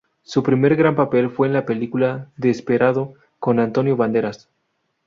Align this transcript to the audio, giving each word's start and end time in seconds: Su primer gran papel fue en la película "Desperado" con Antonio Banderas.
Su 0.23 0.41
primer 0.41 0.75
gran 0.75 0.95
papel 0.95 1.29
fue 1.29 1.45
en 1.45 1.53
la 1.53 1.63
película 1.67 2.31
"Desperado" 2.35 3.13
con 3.37 3.59
Antonio 3.59 3.95
Banderas. 3.95 4.49